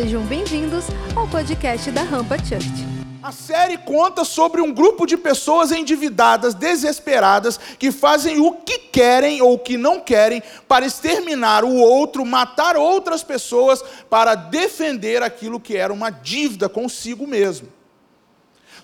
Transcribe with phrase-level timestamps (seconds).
[0.00, 0.84] Sejam bem-vindos
[1.16, 2.86] ao podcast da Rampa Church.
[3.20, 9.42] A série conta sobre um grupo de pessoas endividadas, desesperadas, que fazem o que querem
[9.42, 15.58] ou o que não querem para exterminar o outro, matar outras pessoas, para defender aquilo
[15.58, 17.66] que era uma dívida consigo mesmo.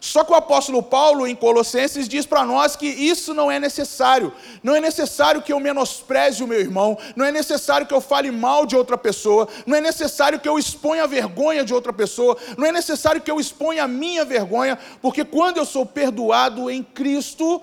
[0.05, 4.35] Só que o apóstolo Paulo, em Colossenses, diz para nós que isso não é necessário.
[4.63, 8.31] Não é necessário que eu menospreze o meu irmão, não é necessário que eu fale
[8.31, 12.37] mal de outra pessoa, não é necessário que eu exponha a vergonha de outra pessoa,
[12.59, 16.83] não é necessário que eu exponha a minha vergonha, porque quando eu sou perdoado em
[16.83, 17.63] Cristo,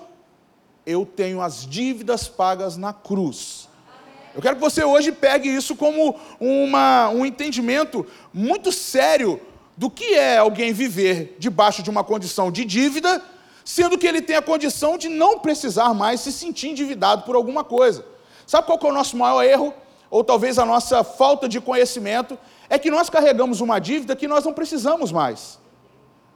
[0.84, 3.68] eu tenho as dívidas pagas na cruz.
[4.34, 9.40] Eu quero que você hoje pegue isso como uma, um entendimento muito sério
[9.76, 13.22] do que é alguém viver debaixo de uma condição de dívida,
[13.64, 17.64] sendo que ele tem a condição de não precisar mais se sentir endividado por alguma
[17.64, 18.04] coisa.
[18.46, 19.74] Sabe qual é o nosso maior erro?
[20.10, 22.38] Ou talvez a nossa falta de conhecimento?
[22.68, 25.58] É que nós carregamos uma dívida que nós não precisamos mais.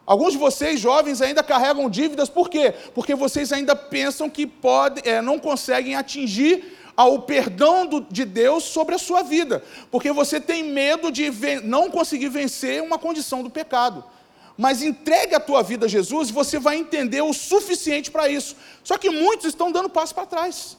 [0.06, 2.72] Alguns de vocês, jovens, ainda carregam dívidas, por quê?
[2.94, 8.64] Porque vocês ainda pensam que pode, é, não conseguem atingir ao perdão do, de Deus
[8.64, 11.30] sobre a sua vida, porque você tem medo de
[11.62, 14.02] não conseguir vencer uma condição do pecado.
[14.56, 18.56] Mas entregue a tua vida a Jesus e você vai entender o suficiente para isso.
[18.82, 20.78] Só que muitos estão dando passo para trás.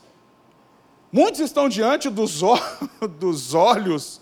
[1.12, 2.42] Muitos estão diante dos,
[3.20, 4.20] dos olhos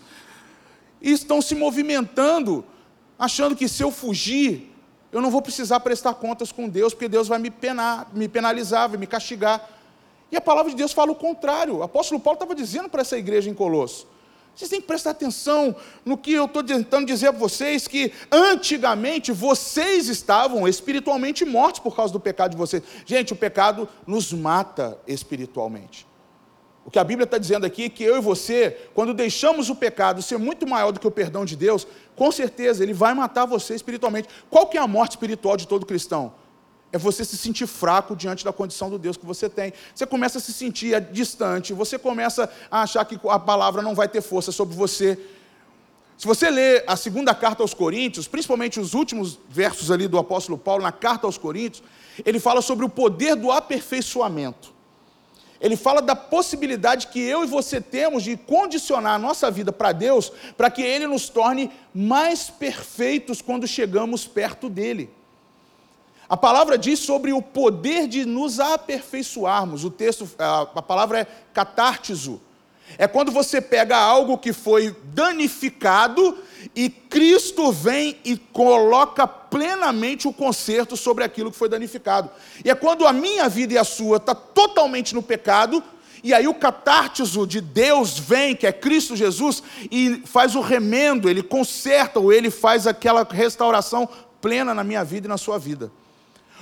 [1.00, 2.64] e estão se movimentando,
[3.18, 4.72] achando que se eu fugir,
[5.10, 8.88] eu não vou precisar prestar contas com Deus, porque Deus vai me penar, me penalizar,
[8.88, 9.75] vai me castigar.
[10.30, 11.76] E a palavra de Deus fala o contrário.
[11.76, 14.06] O apóstolo Paulo estava dizendo para essa igreja em Colosso.
[14.56, 19.30] Vocês têm que prestar atenção no que eu estou tentando dizer a vocês, que antigamente
[19.30, 22.82] vocês estavam espiritualmente mortos por causa do pecado de vocês.
[23.04, 26.06] Gente, o pecado nos mata espiritualmente.
[26.86, 29.74] O que a Bíblia está dizendo aqui é que eu e você, quando deixamos o
[29.74, 33.44] pecado ser muito maior do que o perdão de Deus, com certeza ele vai matar
[33.44, 34.28] você espiritualmente.
[34.48, 36.32] Qual que é a morte espiritual de todo cristão?
[36.96, 39.70] É você se sentir fraco diante da condição do Deus que você tem.
[39.94, 44.08] Você começa a se sentir distante, você começa a achar que a palavra não vai
[44.08, 45.18] ter força sobre você.
[46.16, 50.56] Se você ler a segunda carta aos Coríntios, principalmente os últimos versos ali do apóstolo
[50.56, 51.82] Paulo, na carta aos Coríntios,
[52.24, 54.72] ele fala sobre o poder do aperfeiçoamento.
[55.60, 59.92] Ele fala da possibilidade que eu e você temos de condicionar a nossa vida para
[59.92, 65.10] Deus, para que Ele nos torne mais perfeitos quando chegamos perto dEle.
[66.28, 69.84] A palavra diz sobre o poder de nos aperfeiçoarmos.
[69.84, 72.40] O texto, a palavra é catártizo.
[72.98, 76.38] É quando você pega algo que foi danificado
[76.74, 82.30] e Cristo vem e coloca plenamente o conserto sobre aquilo que foi danificado.
[82.64, 85.82] E é quando a minha vida e a sua está totalmente no pecado,
[86.22, 91.28] e aí o catártizo de Deus vem, que é Cristo Jesus, e faz o remendo,
[91.28, 94.08] ele conserta, ou ele faz aquela restauração
[94.40, 95.90] plena na minha vida e na sua vida.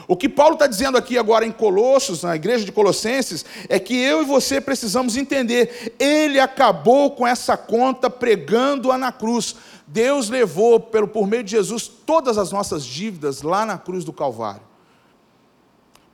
[0.06, 3.97] O que Paulo está dizendo aqui agora em Colossos, na igreja de Colossenses, é que
[3.97, 9.56] eu e você precisamos entender, ele acabou com essa conta pregando-a na cruz.
[9.87, 14.12] Deus levou, pelo, por meio de Jesus, todas as nossas dívidas lá na cruz do
[14.12, 14.62] Calvário.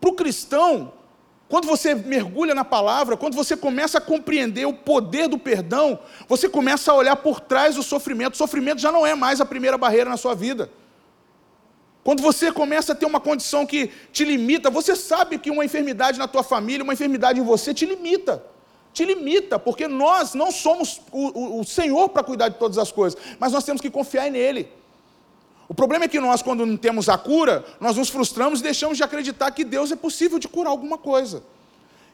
[0.00, 0.92] Para o cristão,
[1.48, 5.98] quando você mergulha na palavra, quando você começa a compreender o poder do perdão,
[6.28, 8.34] você começa a olhar por trás do sofrimento.
[8.34, 10.70] O sofrimento já não é mais a primeira barreira na sua vida.
[12.03, 16.19] Quando você começa a ter uma condição que te limita, você sabe que uma enfermidade
[16.19, 18.43] na tua família, uma enfermidade em você te limita.
[18.93, 22.91] Te limita, porque nós não somos o, o, o Senhor para cuidar de todas as
[22.91, 24.69] coisas, mas nós temos que confiar nele.
[25.69, 28.97] O problema é que nós, quando não temos a cura, nós nos frustramos e deixamos
[28.97, 31.44] de acreditar que Deus é possível de curar alguma coisa.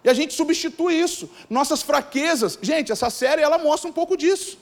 [0.04, 1.30] E a gente substitui isso.
[1.48, 2.58] Nossas fraquezas.
[2.60, 4.58] Gente, essa série ela mostra um pouco disso.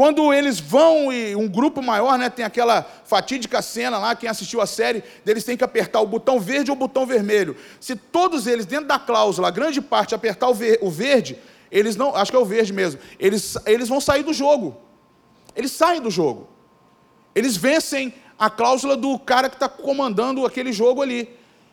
[0.00, 4.62] Quando eles vão e um grupo maior, né, tem aquela fatídica cena lá, quem assistiu
[4.62, 7.54] a série, eles têm que apertar o botão verde ou o botão vermelho.
[7.78, 11.38] Se todos eles, dentro da cláusula, a grande parte, apertar o, ver, o verde,
[11.70, 14.74] eles não, acho que é o verde mesmo, eles, eles vão sair do jogo.
[15.54, 16.48] Eles saem do jogo.
[17.34, 21.28] Eles vencem a cláusula do cara que está comandando aquele jogo ali.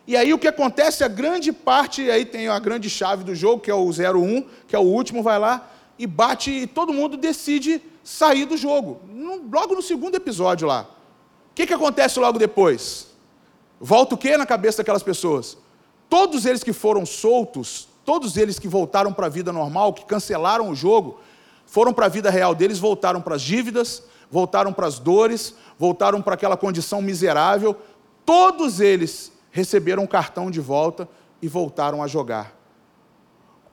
[0.06, 3.62] E aí o que acontece, a grande parte, aí tem a grande chave do jogo,
[3.62, 7.16] que é o 01, que é o último, vai lá e bate, e todo mundo
[7.16, 9.00] decide sair do jogo.
[9.50, 10.82] Logo no segundo episódio lá.
[11.50, 13.08] O que, que acontece logo depois?
[13.80, 15.58] Volta o que na cabeça daquelas pessoas?
[16.08, 20.70] Todos eles que foram soltos, todos eles que voltaram para a vida normal, que cancelaram
[20.70, 21.20] o jogo,
[21.66, 26.22] foram para a vida real deles, voltaram para as dívidas, voltaram para as dores, voltaram
[26.22, 27.76] para aquela condição miserável.
[28.24, 31.08] Todos eles receberam um cartão de volta
[31.42, 32.57] e voltaram a jogar.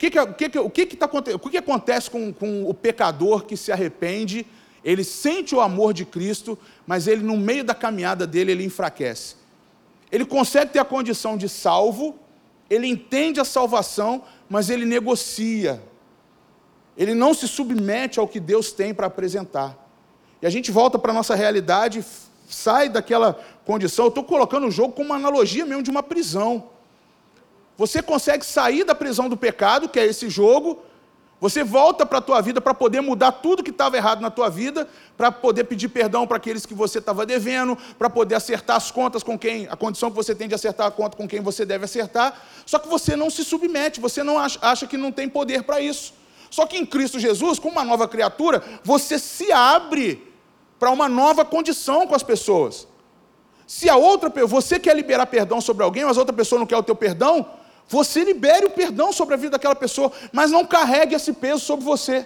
[0.05, 2.69] O que, que, o que, que, o que, que, tá, o que acontece com, com
[2.69, 4.45] o pecador que se arrepende
[4.83, 9.35] Ele sente o amor de Cristo, mas ele, no meio da caminhada dele, ele enfraquece.
[10.11, 12.19] Ele consegue ter a condição de salvo,
[12.69, 15.81] ele entende a salvação, mas ele negocia.
[16.95, 19.75] Ele não se submete ao que Deus tem para apresentar.
[20.39, 22.05] E a gente volta para a nossa realidade,
[22.47, 24.05] sai daquela condição.
[24.05, 26.74] Eu estou colocando o jogo como uma analogia mesmo de uma prisão.
[27.77, 30.81] Você consegue sair da prisão do pecado, que é esse jogo,
[31.39, 34.49] você volta para a tua vida para poder mudar tudo que estava errado na tua
[34.49, 34.87] vida,
[35.17, 39.21] para poder pedir perdão para aqueles que você estava devendo, para poder acertar as contas
[39.21, 41.85] com quem, a condição que você tem de acertar a conta com quem você deve
[41.85, 42.41] acertar.
[42.65, 45.81] Só que você não se submete, você não acha, acha que não tem poder para
[45.81, 46.13] isso.
[46.49, 50.33] Só que em Cristo Jesus, com uma nova criatura, você se abre
[50.79, 52.87] para uma nova condição com as pessoas.
[53.67, 56.77] Se a outra, você quer liberar perdão sobre alguém, mas a outra pessoa não quer
[56.77, 57.45] o teu perdão,
[57.87, 61.85] você libere o perdão sobre a vida daquela pessoa, mas não carregue esse peso sobre
[61.85, 62.25] você.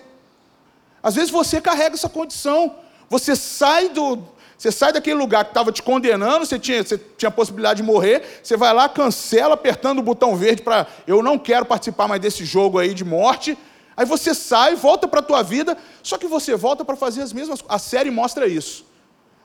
[1.03, 2.75] Às vezes você carrega essa condição.
[3.09, 4.19] Você sai do,
[4.57, 7.87] você sai daquele lugar que estava te condenando, você tinha, você tinha a possibilidade de
[7.87, 12.21] morrer, você vai lá, cancela, apertando o botão verde para eu não quero participar mais
[12.21, 13.57] desse jogo aí de morte.
[13.95, 17.33] Aí você sai, volta para a tua vida, só que você volta para fazer as
[17.33, 17.75] mesmas coisas.
[17.75, 18.85] A série mostra isso.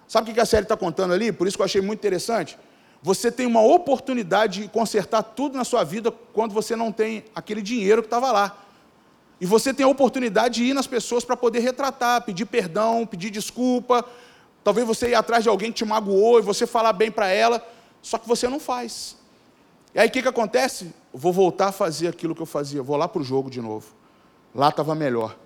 [0.06, 1.32] Sabe o que a série está contando ali?
[1.32, 2.58] Por isso que eu achei muito interessante.
[3.04, 7.60] Você tem uma oportunidade de consertar tudo na sua vida quando você não tem aquele
[7.60, 8.56] dinheiro que estava lá.
[9.38, 13.28] E você tem a oportunidade de ir nas pessoas para poder retratar, pedir perdão, pedir
[13.28, 14.06] desculpa.
[14.64, 17.62] Talvez você ir atrás de alguém que te magoou e você falar bem para ela,
[18.00, 19.18] só que você não faz.
[19.94, 20.90] E aí o que, que acontece?
[21.12, 23.88] Vou voltar a fazer aquilo que eu fazia, vou lá para o jogo de novo.
[24.54, 25.36] Lá estava melhor.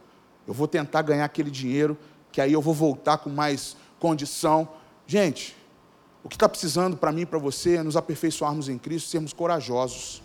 [0.47, 1.99] Eu vou tentar ganhar aquele dinheiro,
[2.31, 4.69] que aí eu vou voltar com mais condição.
[5.09, 5.58] Gente,
[6.29, 9.33] o que está precisando para mim e para você é nos aperfeiçoarmos em Cristo, sermos
[9.33, 10.23] corajosos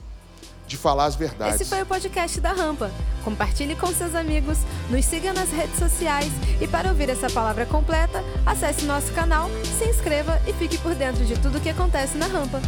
[0.67, 1.61] de falar as verdades.
[1.61, 2.91] Esse foi o podcast da Rampa.
[3.23, 4.57] Compartilhe com seus amigos,
[4.89, 6.29] nos siga nas redes sociais
[6.59, 11.25] e para ouvir essa palavra completa, acesse nosso canal, se inscreva e fique por dentro
[11.25, 12.59] de tudo o que acontece na Rampa.